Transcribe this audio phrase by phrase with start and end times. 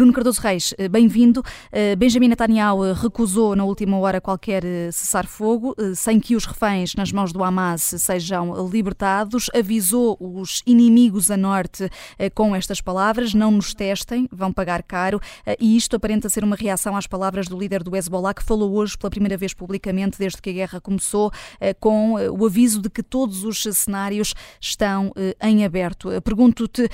[0.00, 1.42] Bruno Cardoso Reis, eh, bem-vindo.
[1.70, 7.12] Eh, Benjamin Netanyahu eh, recusou na última hora qualquer cessar-fogo, sem que os reféns nas
[7.12, 9.50] mãos do Hamas sejam libertados.
[9.54, 11.90] Avisou os inimigos a norte
[12.34, 15.20] com estas palavras: não nos testem, vão pagar caro.
[15.60, 18.96] E isto aparenta ser uma reação às palavras do líder do Hezbollah, que falou hoje
[18.96, 21.30] pela primeira vez publicamente desde que a guerra começou,
[21.78, 25.12] com o aviso de que todos os cenários estão
[25.42, 26.08] em aberto.
[26.22, 26.88] Pergunto-te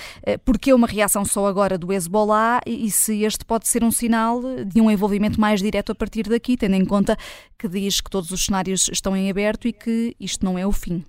[0.44, 4.40] por que uma reação só agora do Hezbollah e se este pode ser um sinal
[4.64, 7.16] de um envolvimento mais direto a partir daqui, tendo em conta
[7.58, 10.72] que diz que todos os cenários estão em aberto e que isto não é o
[10.72, 11.04] fim.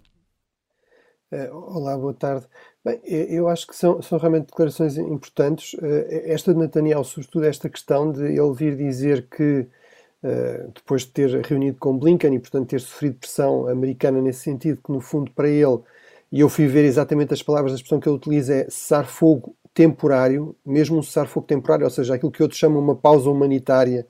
[1.31, 2.45] Eh, olá, boa tarde.
[2.85, 5.75] Bem, eu acho que são, são realmente declarações importantes.
[5.81, 9.67] Eh, esta de Netanyahu, sobretudo esta questão de ele vir dizer que,
[10.23, 14.81] eh, depois de ter reunido com Blinken e, portanto, ter sofrido pressão americana nesse sentido,
[14.81, 15.79] que no fundo para ele,
[16.31, 19.55] e eu fui ver exatamente as palavras, a expressão que ele utiliza é cessar fogo
[19.77, 24.07] temporário, mesmo um cessar-fogo temporário, ou seja, aquilo que outros chamam uma pausa humanitária,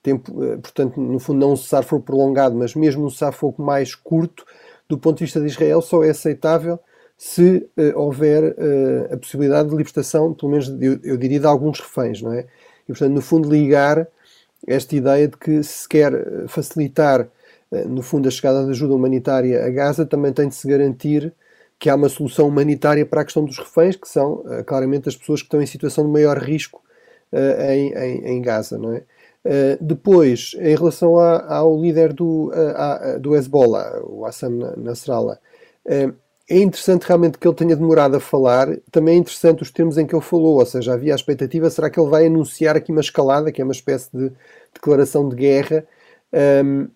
[0.00, 4.46] tempo, eh, portanto, no fundo, não um cessar-fogo prolongado, mas mesmo um cessar-fogo mais curto,
[4.88, 6.78] do ponto de vista de Israel, só é aceitável
[7.16, 11.80] se uh, houver uh, a possibilidade de libertação, pelo menos eu, eu, diria, de alguns
[11.80, 12.46] reféns, não é?
[12.84, 14.06] E, portanto, no fundo, ligar
[14.68, 16.12] esta ideia de que se quer
[16.46, 17.28] facilitar,
[17.72, 21.34] uh, no fundo, a chegada de ajuda humanitária a Gaza, também tem de se garantir
[21.78, 25.16] que há uma solução humanitária para a questão dos reféns, que são uh, claramente as
[25.16, 26.82] pessoas que estão em situação de maior risco
[27.32, 28.76] uh, em, em, em, Gaza.
[28.76, 28.98] Não é?
[29.44, 35.38] Uh, depois, em relação a, ao líder do, a, do Hezbollah, o Hassan Nasrallah,
[36.50, 40.06] é interessante realmente que ele tenha demorado a falar, também é interessante os termos em
[40.06, 43.02] que ele falou, ou seja, havia a expectativa, será que ele vai anunciar aqui uma
[43.02, 44.32] escalada, que é uma espécie de
[44.72, 45.84] declaração de guerra,
[46.64, 46.88] um,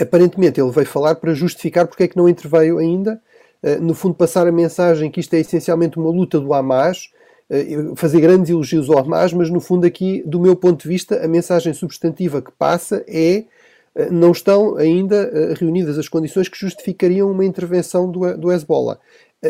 [0.00, 3.20] aparentemente ele veio falar para justificar porque é que não interveio ainda,
[3.80, 7.10] no fundo, passar a mensagem que isto é essencialmente uma luta do Hamas,
[7.50, 11.24] eh, fazer grandes elogios ao Hamas, mas no fundo, aqui, do meu ponto de vista,
[11.24, 13.44] a mensagem substantiva que passa é
[13.94, 18.98] eh, não estão ainda reunidas as condições que justificariam uma intervenção do, do Hezbollah.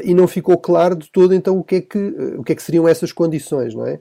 [0.05, 1.99] E não ficou claro de todo então o que é que,
[2.39, 3.99] o que, é que seriam essas condições, não é?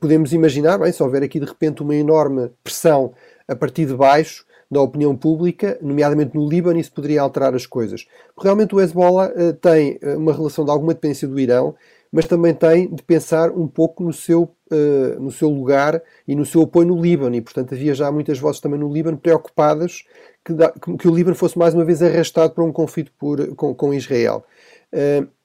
[0.00, 3.12] podemos imaginar, bem, se houver aqui de repente uma enorme pressão
[3.46, 8.06] a partir de baixo, da opinião pública, nomeadamente no Líbano, isso poderia alterar as coisas.
[8.34, 11.74] Porque realmente o Hezbollah uh, tem uh, uma relação de alguma dependência do Irão,
[12.10, 16.46] mas também tem de pensar um pouco no seu, uh, no seu lugar e no
[16.46, 17.36] seu apoio no Líbano.
[17.36, 20.04] E, portanto, havia já muitas vozes também no Líbano preocupadas
[20.42, 23.74] que, da, que o Líbano fosse mais uma vez arrastado para um conflito por, com,
[23.74, 24.42] com Israel.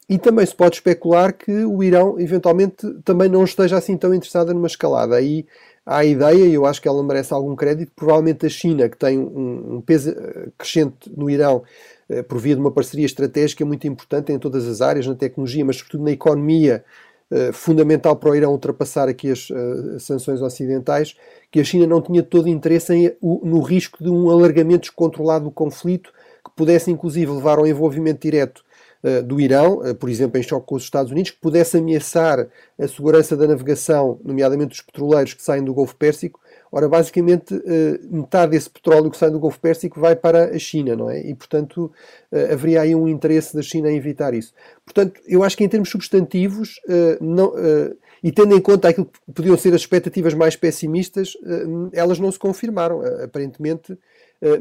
[0.10, 4.54] e também se pode especular que o Irão, eventualmente, também não esteja assim tão interessado
[4.54, 5.18] numa escalada.
[5.18, 5.46] Aí
[5.90, 9.18] a ideia, e eu acho que ela merece algum crédito, provavelmente a China, que tem
[9.18, 11.64] um, um peso eh, crescente no Irão,
[12.10, 15.64] eh, por via de uma parceria estratégica muito importante em todas as áreas, na tecnologia,
[15.64, 16.84] mas sobretudo na economia,
[17.32, 19.50] eh, fundamental para o Irão ultrapassar aqui as,
[19.96, 21.16] as sanções ocidentais,
[21.50, 25.52] que a China não tinha todo interesse em, no risco de um alargamento descontrolado do
[25.52, 26.12] conflito,
[26.44, 28.67] que pudesse inclusive levar ao envolvimento direto eh,
[29.22, 32.48] do Irão, eh, por exemplo, em choque com os Estados Unidos, que pudesse ameaçar
[32.80, 36.40] a segurança da navegação, nomeadamente dos petroleiros que saem do Golfo Pérsico.
[36.72, 40.96] Ora, basicamente, eh, metade desse petróleo que sai do Golfo Pérsico vai para a China,
[40.96, 41.22] não é?
[41.22, 41.92] E, portanto,
[42.52, 44.54] haveria aí um interesse da China em evitar isso.
[44.84, 46.82] Portanto, eu acho que em termos substantivos,
[47.22, 47.54] não,
[48.22, 51.38] e tendo em conta aquilo que podiam ser as expectativas mais pessimistas,
[51.94, 53.02] elas não se confirmaram.
[53.24, 53.98] Aparentemente,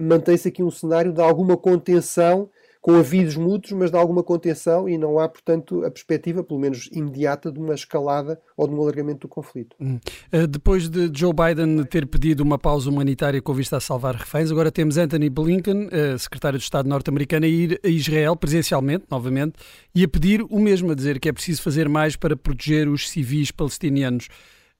[0.00, 2.48] mantém-se aqui um cenário de alguma contenção
[2.86, 6.88] com avisos mútuos, mas de alguma contenção e não há, portanto, a perspectiva, pelo menos
[6.92, 9.74] imediata, de uma escalada ou de um alargamento do conflito.
[9.80, 9.98] Hum.
[10.32, 14.52] Uh, depois de Joe Biden ter pedido uma pausa humanitária com vista a salvar reféns,
[14.52, 19.54] agora temos Anthony Blinken, uh, secretário de Estado norte-americano, a ir a Israel presencialmente, novamente,
[19.92, 23.10] e a pedir o mesmo, a dizer que é preciso fazer mais para proteger os
[23.10, 24.28] civis palestinianos.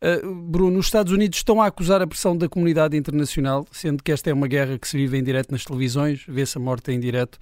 [0.01, 4.13] Uh, Bruno, os Estados Unidos estão a acusar a pressão da comunidade internacional, sendo que
[4.13, 7.01] esta é uma guerra que se vive em direto nas televisões, vê-se a morte em
[7.01, 7.37] direto.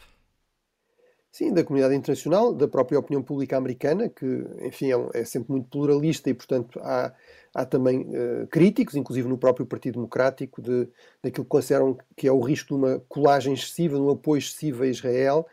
[1.34, 4.24] Sim, da comunidade internacional, da própria opinião pública americana, que,
[4.60, 7.12] enfim, é, é sempre muito pluralista e, portanto, há,
[7.52, 10.86] há também uh, críticos, inclusive no próprio Partido Democrático, de,
[11.20, 14.84] daquilo que consideram que é o risco de uma colagem excessiva, de um apoio excessivo
[14.84, 15.44] a Israel.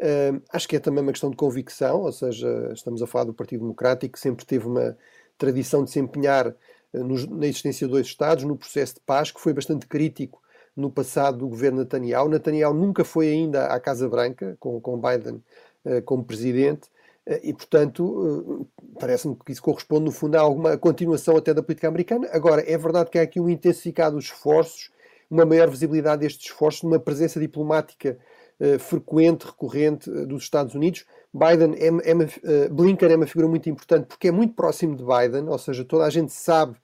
[0.00, 3.32] Uh, acho que é também uma questão de convicção, ou seja, estamos a falar do
[3.32, 4.98] Partido Democrático, que sempre teve uma
[5.38, 9.40] tradição de se empenhar uh, na existência de dois Estados, no processo de paz, que
[9.40, 10.42] foi bastante crítico
[10.78, 12.28] no passado do governo Netanyahu.
[12.28, 15.42] Netanyahu nunca foi ainda à Casa Branca, com, com Biden
[15.84, 16.88] uh, como presidente,
[17.26, 21.64] uh, e, portanto, uh, parece-me que isso corresponde, no fundo, a alguma continuação até da
[21.64, 22.28] política americana.
[22.30, 24.92] Agora, é verdade que há aqui um intensificado esforços,
[25.28, 28.16] uma maior visibilidade destes esforços, uma presença diplomática
[28.80, 31.04] frequente, recorrente dos Estados Unidos.
[31.32, 35.48] Biden é, é Blinken é uma figura muito importante porque é muito próximo de Biden,
[35.48, 36.74] ou seja, toda a gente sabe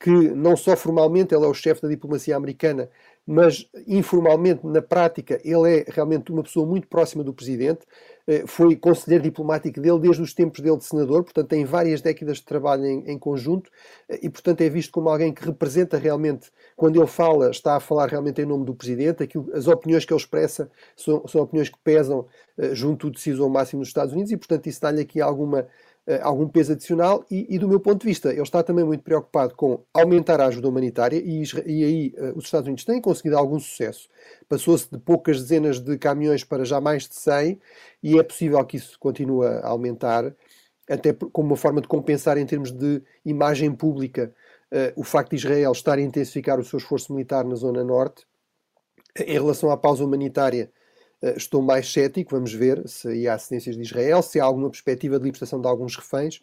[0.00, 2.88] que não só formalmente ele é o chefe da diplomacia americana,
[3.30, 7.80] mas informalmente, na prática, ele é realmente uma pessoa muito próxima do presidente.
[8.26, 12.38] Eh, foi conselheiro diplomático dele desde os tempos dele de senador, portanto, tem várias décadas
[12.38, 13.70] de trabalho em, em conjunto
[14.08, 17.80] eh, e, portanto, é visto como alguém que representa realmente, quando ele fala, está a
[17.80, 19.22] falar realmente em nome do presidente.
[19.22, 22.20] Aquilo, as opiniões que ele expressa são, são opiniões que pesam
[22.56, 25.66] uh, junto do decisor máximo dos Estados Unidos e, portanto, isso dá-lhe aqui alguma eh,
[26.22, 29.54] algum peso adicional e, e, do meu ponto de vista, ele está também muito preocupado
[29.54, 33.58] com aumentar a ajuda humanitária e, e aí uh, os Estados Unidos têm conseguido algum
[33.58, 34.08] sucesso.
[34.48, 37.60] Passou-se de poucas dezenas de caminhões para já mais de 100
[38.02, 40.34] e é possível que isso continue a aumentar,
[40.88, 44.32] até como uma forma de compensar em termos de imagem pública
[44.72, 48.26] uh, o facto de Israel estar a intensificar o seu esforço militar na zona norte.
[49.14, 50.77] Em relação à pausa humanitária, eh,
[51.36, 55.24] estou mais cético, vamos ver se há assistências de Israel, se há alguma perspectiva de
[55.24, 56.42] libertação de alguns reféns.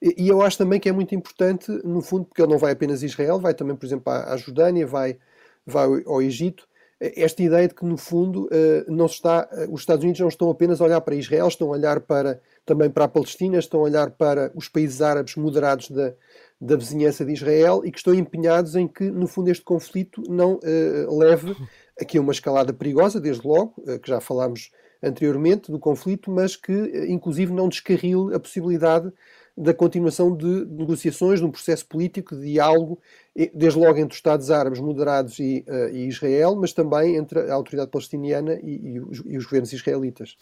[0.00, 3.02] E eu acho também que é muito importante, no fundo, porque ele não vai apenas
[3.02, 5.18] a Israel, vai também, por exemplo, à Jordânia, vai,
[5.66, 6.68] vai ao Egito.
[7.00, 10.50] Eh, esta ideia de que, no fundo, eh, não está, os Estados Unidos não estão
[10.50, 13.84] apenas a olhar para Israel, estão a olhar para, também para a Palestina, estão a
[13.84, 16.14] olhar para os países árabes moderados da,
[16.60, 20.60] da vizinhança de Israel e que estão empenhados em que, no fundo, este conflito não
[21.08, 21.56] leve
[22.00, 24.70] aqui uma escalada perigosa, desde logo, eh, que já falámos
[25.02, 29.12] anteriormente do conflito, mas que eh, inclusive não descarrile a possibilidade
[29.56, 33.00] da continuação de negociações, de um processo político, de diálogo,
[33.52, 37.54] desde logo entre os Estados Árabes moderados e, uh, e Israel, mas também entre a
[37.54, 40.36] autoridade palestiniana e, e, os, e os governos israelitas.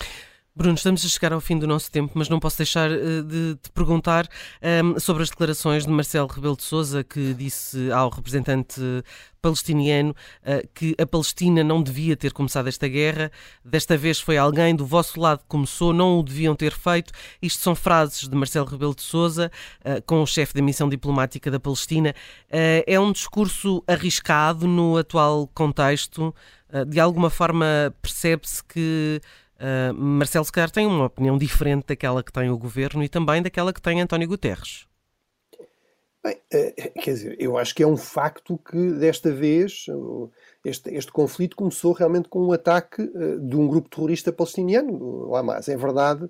[0.58, 3.56] Bruno, estamos a chegar ao fim do nosso tempo, mas não posso deixar uh, de
[3.56, 4.26] te perguntar
[4.62, 8.80] um, ehm, sobre as declarações de Marcelo Rebelo de Sousa, que disse ao representante
[9.42, 13.30] palestiniano uh, que a Palestina não devia ter começado esta guerra.
[13.62, 17.12] Desta vez foi alguém do vosso lado que começou, não o deviam ter feito.
[17.42, 21.50] Isto são frases de Marcelo Rebelo de Sousa, uh, com o chefe da missão diplomática
[21.50, 22.14] da Palestina.
[22.48, 26.34] é um discurso arriscado no atual contexto.
[26.88, 29.20] de alguma forma percebe-se que
[29.58, 33.42] Uh, Marcelo, se calhar, tem uma opinião diferente daquela que tem o governo e também
[33.42, 34.86] daquela que tem António Guterres.
[36.22, 39.86] Bem, uh, quer dizer, eu acho que é um facto que desta vez
[40.64, 44.92] este, este conflito começou realmente com um ataque uh, de um grupo terrorista palestiniano,
[45.28, 45.68] o Hamas.
[45.68, 46.28] É verdade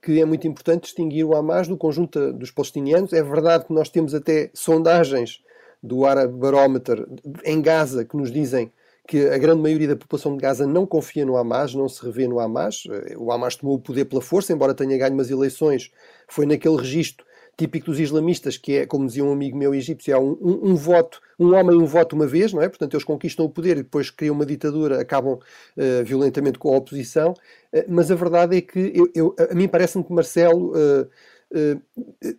[0.00, 3.12] que é muito importante distinguir o Hamas do conjunto dos palestinianos.
[3.12, 5.42] É verdade que nós temos até sondagens
[5.82, 7.06] do Arab Barometer
[7.44, 8.72] em Gaza que nos dizem
[9.08, 12.28] que a grande maioria da população de Gaza não confia no Hamas, não se revê
[12.28, 12.84] no Hamas.
[12.90, 15.90] Eh, o Hamas tomou o poder pela força, embora tenha ganho umas eleições,
[16.28, 17.26] foi naquele registro
[17.56, 20.76] típico dos islamistas, que é, como dizia um amigo meu egípcio, é um, um, um,
[20.76, 22.68] voto, um homem um voto uma vez, não é?
[22.68, 26.76] Portanto, eles conquistam o poder e depois criam uma ditadura, acabam uh, violentamente com a
[26.76, 27.32] oposição.
[27.72, 31.08] Uh, mas a verdade é que eu, eu a mim parece-me que Marcelo uh,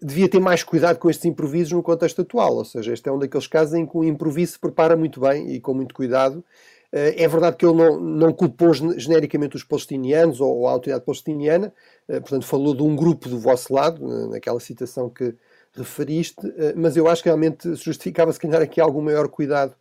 [0.01, 2.55] devia ter mais cuidado com estes improvisos no contexto atual.
[2.55, 5.51] Ou seja, este é um daqueles casos em que o improviso se prepara muito bem
[5.51, 6.43] e com muito cuidado.
[6.91, 11.73] Eh, é verdade que ele não, não culpou genericamente os palestinianos ou, a autoridade palestiniana,
[12.07, 15.35] eh, portanto, falou de um grupo do vosso lado, naquela citação que
[15.73, 16.41] referiste,
[16.75, 19.75] mas eu acho que realmente justificava, se calhar, aqui algum maior cuidado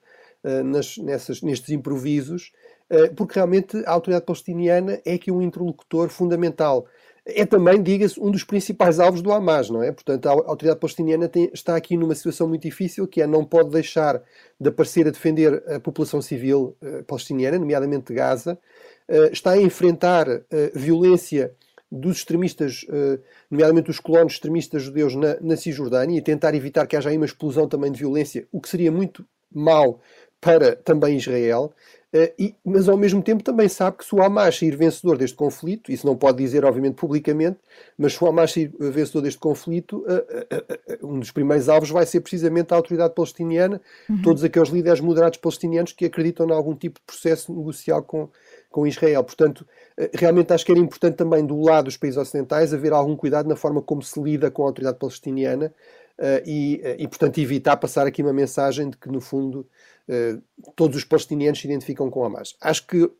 [0.64, 2.52] nas, nessas, nestes improvisos,
[3.16, 6.86] porque realmente a autoridade palestiniana é aqui um interlocutor fundamental
[7.28, 9.92] é também, diga-se, um dos principais alvos do Hamas, não é?
[9.92, 13.70] Portanto, a autoridade palestiniana tem, está aqui numa situação muito difícil, que é não pode
[13.70, 14.22] deixar
[14.58, 18.58] de aparecer a defender a população civil uh, palestiniana, nomeadamente de Gaza,
[19.08, 20.42] uh, está a enfrentar uh,
[20.74, 21.54] violência
[21.90, 22.84] dos extremistas,
[23.50, 27.24] nomeadamente os colonos extremistas judeus na, na Cisjordânia, e tentar evitar que haja aí uma
[27.24, 29.98] explosão também de violência, o que seria muito mau
[30.38, 31.72] para também Israel.
[32.10, 35.36] Uh, e, mas ao mesmo tempo também sabe que se o Hamas sair vencedor deste
[35.36, 37.58] conflito, isso não pode dizer obviamente publicamente,
[37.98, 42.06] mas se o Hamas sair vencedor deste conflito, uh, uh, um dos primeiros alvos vai
[42.06, 44.22] ser precisamente a autoridade palestiniana, uhum.
[44.22, 48.30] todos aqueles líderes moderados palestinianos que acreditam em algum tipo de processo negocial com,
[48.70, 49.22] com Israel.
[49.22, 49.66] Portanto,
[50.14, 53.56] realmente acho que era importante também do lado dos países ocidentais haver algum cuidado na
[53.56, 55.74] forma como se lida com a autoridade palestiniana
[56.44, 59.97] e, e, portanto, evitar passar aqui uma mensagem de que, no fundo, eh,
[60.74, 62.56] todos os palestinianos se identificam com Hamas.
[62.60, 63.10] Acho que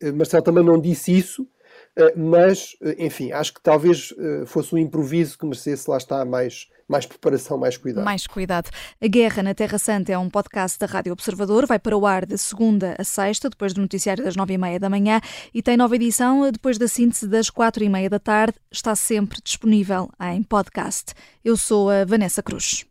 [0.00, 1.48] eh, Marcelo também não disse isso,
[1.96, 4.14] eh, mas, enfim, acho que talvez
[4.46, 8.04] fosse um improviso que merecesse, lá está, mais, mais preparação, mais cuidado.
[8.04, 8.70] Mais cuidado.
[9.00, 12.26] A Guerra na Terra Santa é um podcast da Rádio Observador, vai para o ar
[12.26, 15.20] de segunda a sexta, depois do noticiário das nove e meia da manhã,
[15.52, 18.58] e tem nova edição depois da síntese das quatro e meia da tarde.
[18.70, 21.14] Está sempre disponível em podcast.
[21.44, 22.84] Eu sou a Vanessa Cruz.